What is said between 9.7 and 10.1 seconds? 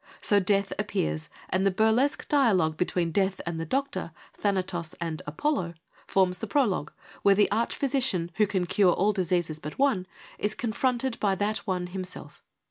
one,